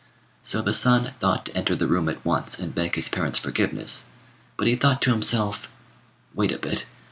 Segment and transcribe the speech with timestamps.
[0.41, 4.07] So the son thought to enter the room at once and beg his parents' forgiveness;
[4.57, 5.67] but he thought to himself,
[6.33, 6.87] "Wait a bit.